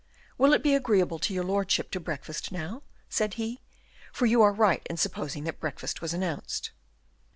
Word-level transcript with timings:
"Will 0.39 0.51
it 0.55 0.63
be 0.63 0.73
agreeable 0.73 1.19
to 1.19 1.31
your 1.31 1.43
lordship 1.43 1.91
to 1.91 1.99
breakfast 1.99 2.51
now?" 2.51 2.81
said 3.07 3.35
he; 3.35 3.61
"for 4.11 4.25
you 4.25 4.41
are 4.41 4.51
right 4.51 4.81
in 4.89 4.97
supposing 4.97 5.43
that 5.43 5.59
breakfast 5.59 6.01
was 6.01 6.11
announced." 6.11 6.71